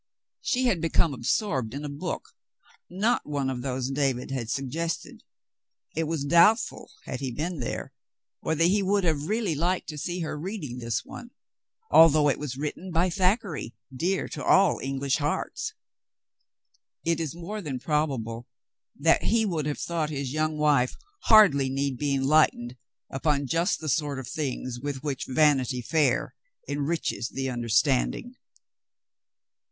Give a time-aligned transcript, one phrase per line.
[0.41, 2.29] She had become absorbed in a book—
[2.89, 5.21] not one of those David had suggested.
[5.95, 7.93] It is doubtful, had he been there,
[8.39, 11.29] whether he would have really liked to see her reading this one,
[11.91, 15.75] although it was written by Thackeray, dear to all English hearts.
[17.05, 18.47] It is more than probable
[18.99, 22.75] that he would have thought his young wife hardly need be enlightened
[23.11, 26.33] upon just the sort of things with which Vanity Fair
[26.67, 28.35] enriches the understanding.